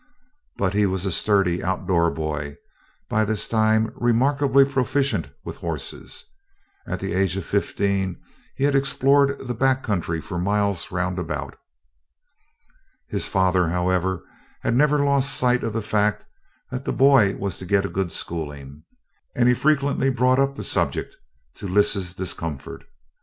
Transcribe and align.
But 0.57 0.73
he 0.73 0.87
was 0.87 1.05
a 1.05 1.11
sturdy, 1.11 1.63
outdoor 1.63 2.09
boy, 2.09 2.57
by 3.07 3.23
this 3.23 3.47
time 3.47 3.91
remarkably 3.93 4.65
proficient 4.65 5.27
with 5.45 5.57
horses. 5.57 6.25
At 6.87 6.99
the 6.99 7.13
age 7.13 7.37
of 7.37 7.45
fifteen 7.45 8.19
he 8.55 8.63
had 8.63 8.73
explored 8.73 9.37
the 9.37 9.53
back 9.53 9.83
country 9.83 10.19
for 10.19 10.39
miles 10.39 10.89
roundabout. 10.89 11.55
His 13.09 13.27
father, 13.27 13.69
however, 13.69 14.23
had 14.61 14.73
never 14.75 15.05
lost 15.05 15.37
sight 15.37 15.63
of 15.63 15.73
the 15.73 15.83
fact 15.83 16.25
that 16.71 16.83
the 16.85 16.93
boy 16.93 17.35
was 17.35 17.59
to 17.59 17.65
get 17.67 17.85
a 17.85 17.87
good 17.87 18.11
schooling 18.11 18.81
and 19.35 19.55
frequently 19.55 20.09
brought 20.09 20.39
up 20.39 20.55
the 20.55 20.63
subject, 20.63 21.15
to 21.57 21.67
"Lys's" 21.67 22.15
discomfort. 22.15 22.85